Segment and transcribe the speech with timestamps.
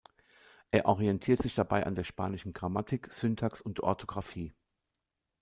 [0.71, 4.51] Er orientiert sich dabei an der spanischen Grammatik, Syntax und Orthografie.